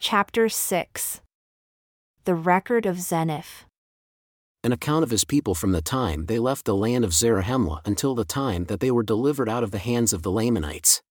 [0.00, 1.22] Chapter 6
[2.24, 3.64] The Record of Zeniff.
[4.62, 8.14] An account of his people from the time they left the land of Zarahemla until
[8.14, 11.02] the time that they were delivered out of the hands of the Lamanites.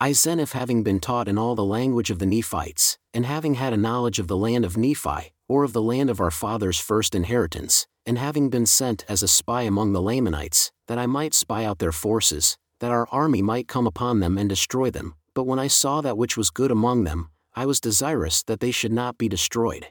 [0.00, 3.72] I Zeniff having been taught in all the language of the Nephites, and having had
[3.72, 7.14] a knowledge of the land of Nephi, or of the land of our fathers' first
[7.14, 11.64] inheritance, and having been sent as a spy among the Lamanites, that I might spy
[11.64, 15.60] out their forces, that our army might come upon them and destroy them, but when
[15.60, 19.18] I saw that which was good among them, I was desirous that they should not
[19.18, 19.88] be destroyed.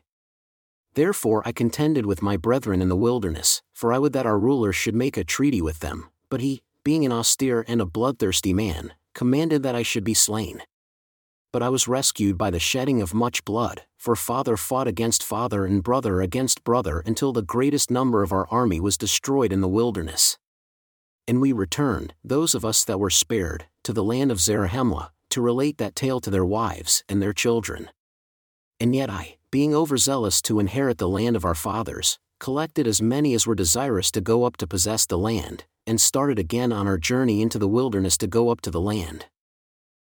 [0.95, 4.73] Therefore I contended with my brethren in the wilderness, for I would that our ruler
[4.73, 8.93] should make a treaty with them, but he, being an austere and a bloodthirsty man,
[9.13, 10.61] commanded that I should be slain.
[11.52, 15.66] But I was rescued by the shedding of much blood, for father fought against father
[15.66, 19.67] and brother against brother until the greatest number of our army was destroyed in the
[19.67, 20.38] wilderness.
[21.27, 25.41] And we returned, those of us that were spared, to the land of Zarahemla, to
[25.41, 27.89] relate that tale to their wives and their children.
[28.79, 33.33] And yet I, being overzealous to inherit the land of our fathers, collected as many
[33.33, 36.97] as were desirous to go up to possess the land, and started again on our
[36.97, 39.25] journey into the wilderness to go up to the land.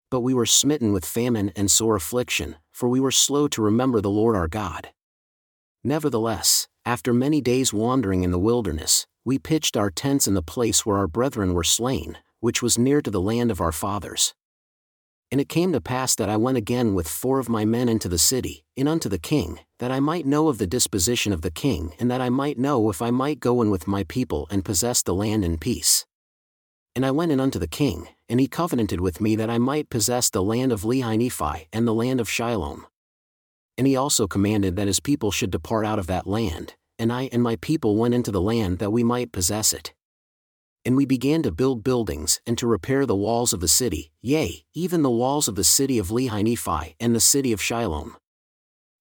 [0.10, 4.02] But we were smitten with famine and sore affliction, for we were slow to remember
[4.02, 4.90] the Lord our God.
[5.84, 10.86] Nevertheless, after many days wandering in the wilderness, we pitched our tents in the place
[10.86, 14.34] where our brethren were slain, which was near to the land of our fathers.
[15.34, 18.08] And it came to pass that I went again with four of my men into
[18.08, 21.50] the city, in unto the king, that I might know of the disposition of the
[21.50, 24.64] king, and that I might know if I might go in with my people and
[24.64, 26.06] possess the land in peace.
[26.96, 29.90] And I went in unto the king, and he covenanted with me that I might
[29.90, 32.84] possess the land of Lehi Nephi and the land of Shilom.
[33.76, 37.30] And he also commanded that his people should depart out of that land, and I
[37.32, 39.96] and my people went into the land that we might possess it
[40.86, 44.66] and we began to build buildings and to repair the walls of the city, yea,
[44.74, 48.16] even the walls of the city of Lehi Nephi and the city of Shilom.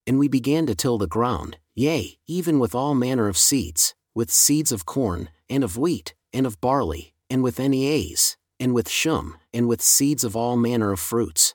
[0.07, 4.31] And we began to till the ground, yea, even with all manner of seeds, with
[4.31, 9.37] seeds of corn, and of wheat, and of barley, and with neas, and with sheum,
[9.53, 11.55] and with seeds of all manner of fruits.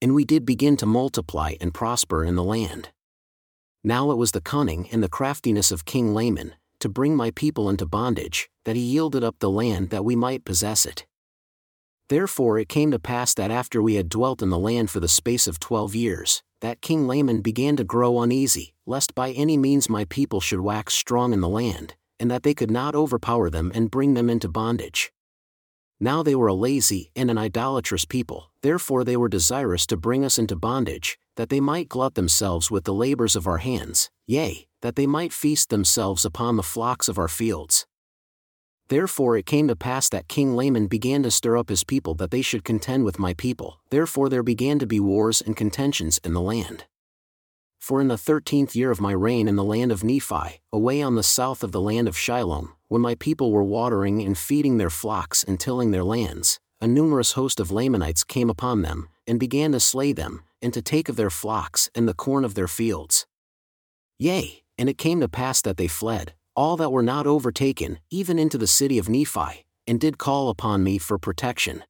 [0.00, 2.90] And we did begin to multiply and prosper in the land.
[3.84, 7.68] Now it was the cunning and the craftiness of King Laman, to bring my people
[7.68, 11.06] into bondage, that he yielded up the land that we might possess it.
[12.10, 15.08] Therefore it came to pass that after we had dwelt in the land for the
[15.08, 19.88] space of twelve years, that King Laman began to grow uneasy, lest by any means
[19.88, 23.72] my people should wax strong in the land, and that they could not overpower them
[23.74, 25.12] and bring them into bondage.
[25.98, 30.26] Now they were a lazy and an idolatrous people, therefore they were desirous to bring
[30.26, 34.66] us into bondage, that they might glut themselves with the labors of our hands, yea,
[34.82, 37.86] that they might feast themselves upon the flocks of our fields.
[38.88, 42.30] Therefore it came to pass that King Laman began to stir up his people that
[42.30, 46.32] they should contend with my people, therefore there began to be wars and contentions in
[46.32, 46.86] the land.
[47.78, 51.14] For in the thirteenth year of my reign in the land of Nephi, away on
[51.14, 54.90] the south of the land of Shilom, when my people were watering and feeding their
[54.90, 59.72] flocks and tilling their lands, a numerous host of Lamanites came upon them, and began
[59.72, 63.26] to slay them, and to take of their flocks and the corn of their fields.
[64.18, 68.36] Yea, and it came to pass that they fled, all that were not overtaken, even
[68.36, 71.84] into the city of Nephi, and did call upon me for protection.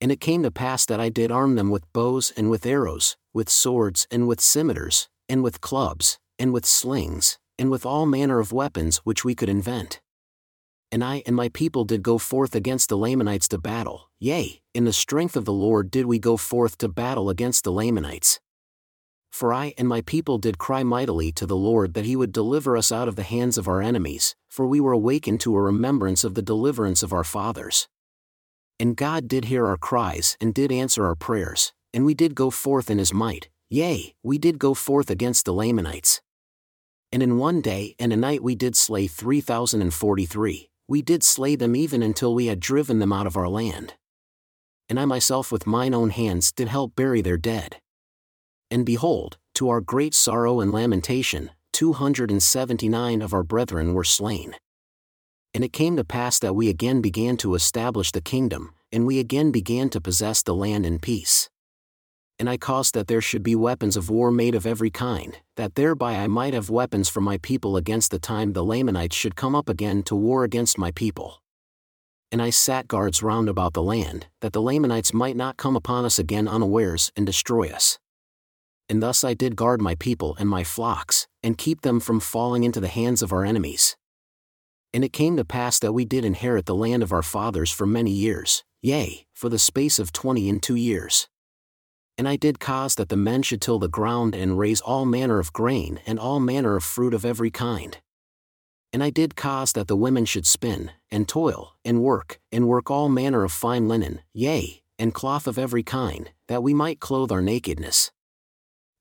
[0.00, 3.18] And it came to pass that I did arm them with bows and with arrows,
[3.34, 8.38] with swords and with scimitars, and with clubs, and with slings, and with all manner
[8.40, 10.00] of weapons which we could invent.
[10.90, 14.86] And I and my people did go forth against the Lamanites to battle, yea, in
[14.86, 18.40] the strength of the Lord did we go forth to battle against the Lamanites.
[19.36, 22.74] For I and my people did cry mightily to the Lord that he would deliver
[22.74, 26.24] us out of the hands of our enemies, for we were awakened to a remembrance
[26.24, 27.86] of the deliverance of our fathers.
[28.80, 32.48] And God did hear our cries and did answer our prayers, and we did go
[32.48, 36.22] forth in his might, yea, we did go forth against the Lamanites.
[37.12, 40.70] And in one day and a night we did slay three thousand and forty three,
[40.88, 43.96] we did slay them even until we had driven them out of our land.
[44.88, 47.82] And I myself with mine own hands did help bury their dead.
[48.70, 54.56] And behold, to our great sorrow and lamentation, 279 of our brethren were slain.
[55.54, 59.18] And it came to pass that we again began to establish the kingdom, and we
[59.20, 61.48] again began to possess the land in peace.
[62.38, 65.74] And I caused that there should be weapons of war made of every kind, that
[65.76, 69.54] thereby I might have weapons for my people against the time the Lamanites should come
[69.54, 71.40] up again to war against my people.
[72.32, 76.04] And I sat guards round about the land, that the Lamanites might not come upon
[76.04, 77.98] us again unawares and destroy us
[78.88, 82.64] and thus I did guard my people and my flocks, and keep them from falling
[82.64, 83.96] into the hands of our enemies.
[84.94, 87.86] And it came to pass that we did inherit the land of our fathers for
[87.86, 91.28] many years, yea, for the space of twenty and two years.
[92.18, 95.38] And I did cause that the men should till the ground and raise all manner
[95.38, 97.98] of grain and all manner of fruit of every kind.
[98.92, 102.90] And I did cause that the women should spin, and toil, and work, and work
[102.90, 107.30] all manner of fine linen, yea, and cloth of every kind, that we might clothe
[107.30, 108.12] our nakedness.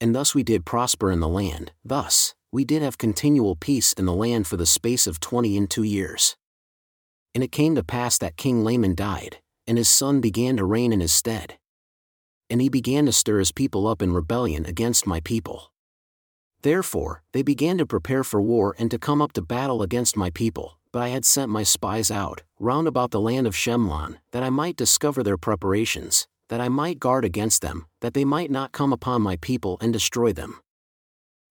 [0.05, 4.05] And thus we did prosper in the land, thus, we did have continual peace in
[4.05, 6.37] the land for the space of twenty and two years.
[7.33, 10.93] And it came to pass that King Laman died, and his son began to reign
[10.93, 11.57] in his stead.
[12.51, 15.71] And he began to stir his people up in rebellion against my people.
[16.61, 20.29] Therefore, they began to prepare for war and to come up to battle against my
[20.29, 24.43] people, but I had sent my spies out, round about the land of Shemlon, that
[24.43, 28.71] I might discover their preparations, that I might guard against them, that they might not
[28.71, 30.59] come upon my people and destroy them.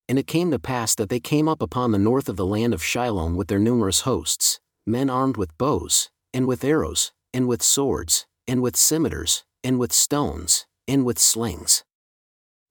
[0.07, 2.73] And it came to pass that they came up upon the north of the land
[2.73, 7.63] of Shilom with their numerous hosts, men armed with bows, and with arrows, and with
[7.63, 11.83] swords, and with scimitars, and with stones, and with slings.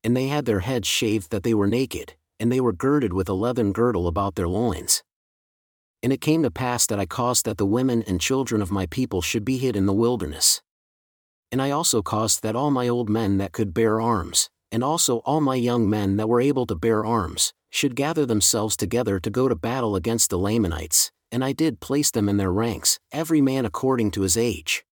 [0.05, 3.29] And they had their heads shaved that they were naked, and they were girded with
[3.29, 5.03] a leathern girdle about their loins.
[6.03, 8.87] And it came to pass that I caused that the women and children of my
[8.87, 10.61] people should be hid in the wilderness.
[11.55, 15.19] And I also caused that all my old men that could bear arms, and also
[15.19, 19.31] all my young men that were able to bear arms, should gather themselves together to
[19.31, 23.41] go to battle against the Lamanites, and I did place them in their ranks, every
[23.41, 24.85] man according to his age.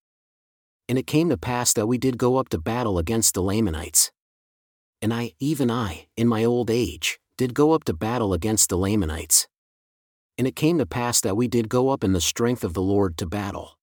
[0.88, 4.12] And it came to pass that we did go up to battle against the Lamanites.
[5.00, 8.78] And I, even I, in my old age, did go up to battle against the
[8.78, 9.48] Lamanites.
[10.38, 12.82] And it came to pass that we did go up in the strength of the
[12.82, 13.78] Lord to battle.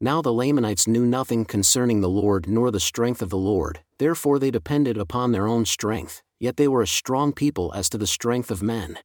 [0.00, 4.38] Now the Lamanites knew nothing concerning the Lord nor the strength of the Lord, therefore
[4.38, 8.06] they depended upon their own strength, yet they were a strong people as to the
[8.06, 8.98] strength of men.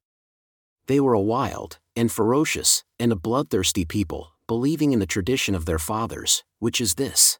[0.86, 5.66] They were a wild, and ferocious, and a bloodthirsty people, believing in the tradition of
[5.66, 7.40] their fathers, which is this.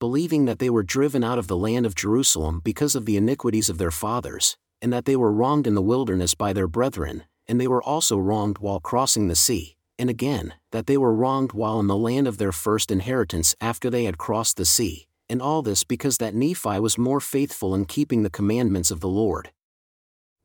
[0.00, 3.68] Believing that they were driven out of the land of Jerusalem because of the iniquities
[3.68, 7.60] of their fathers, and that they were wronged in the wilderness by their brethren, and
[7.60, 11.78] they were also wronged while crossing the sea, and again, that they were wronged while
[11.80, 15.62] in the land of their first inheritance after they had crossed the sea, and all
[15.62, 19.50] this because that Nephi was more faithful in keeping the commandments of the Lord.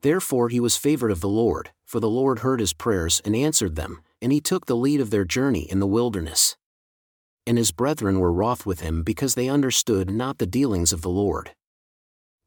[0.01, 3.75] Therefore he was favored of the Lord, for the Lord heard his prayers and answered
[3.75, 6.56] them, and he took the lead of their journey in the wilderness.
[7.46, 11.10] And his brethren were wroth with him because they understood not the dealings of the
[11.10, 11.51] Lord.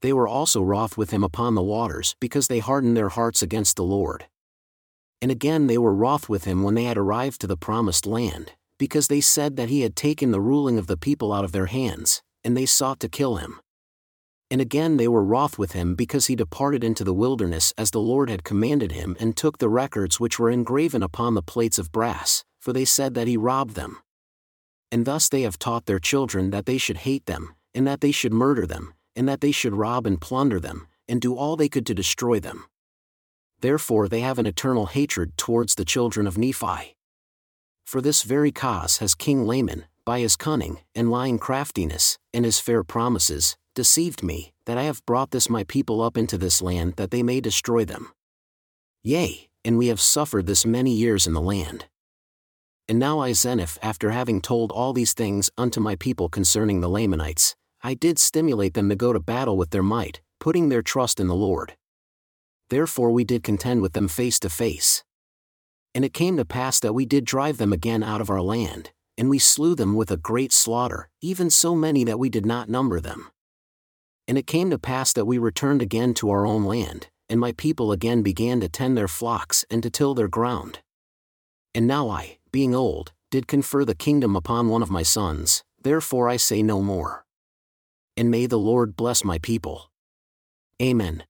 [0.01, 3.77] They were also wroth with him upon the waters because they hardened their hearts against
[3.77, 4.27] the Lord.
[5.23, 8.53] And again they were wroth with him when they had arrived to the promised land,
[8.77, 11.67] because they said that he had taken the ruling of the people out of their
[11.67, 13.61] hands, and they sought to kill him.
[14.51, 18.01] And again they were wroth with him because he departed into the wilderness as the
[18.01, 21.93] Lord had commanded him and took the records which were engraven upon the plates of
[21.93, 23.99] brass, for they said that he robbed them.
[24.91, 28.11] And thus they have taught their children that they should hate them, and that they
[28.11, 31.69] should murder them, and that they should rob and plunder them, and do all they
[31.69, 32.65] could to destroy them
[33.63, 36.97] therefore they have an eternal hatred towards the children of Nephi.
[37.87, 42.59] For this very cause has King Laman, by his cunning, and lying craftiness, and his
[42.59, 46.95] fair promises, deceived me, that I have brought this my people up into this land
[46.97, 48.13] that they may destroy them.
[49.03, 51.87] Yea, and we have suffered this many years in the land.
[52.89, 56.91] And now I Zeniff, after having told all these things unto my people concerning the
[56.91, 61.21] Lamanites, I did stimulate them to go to battle with their might, putting their trust
[61.21, 61.75] in the Lord
[62.73, 65.05] therefore we did contend with them face to face.
[65.95, 68.93] And it came to pass that we did drive them again out of our land,
[69.19, 72.71] and we slew them with a great slaughter, even so many that we did not
[72.71, 73.29] number them.
[74.27, 77.53] And it came to pass that we returned again to our own land, and my
[77.53, 80.79] people again began to tend their flocks and to till their ground.
[81.75, 86.27] And now I, being old, did confer the kingdom upon one of my sons, therefore
[86.31, 87.27] I say no more.
[88.17, 89.91] And may the Lord bless my people.
[90.81, 91.25] Amen.